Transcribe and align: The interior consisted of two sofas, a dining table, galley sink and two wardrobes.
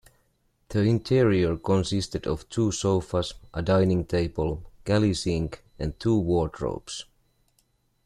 The 0.69 0.79
interior 0.79 1.57
consisted 1.57 2.25
of 2.25 2.49
two 2.49 2.71
sofas, 2.71 3.35
a 3.53 3.61
dining 3.61 4.05
table, 4.05 4.63
galley 4.83 5.13
sink 5.13 5.63
and 5.77 5.99
two 5.99 6.17
wardrobes. 6.17 7.05